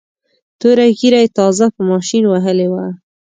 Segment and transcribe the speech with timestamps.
[0.59, 2.85] توره ږیره یې تازه په ماشین وهلې وه.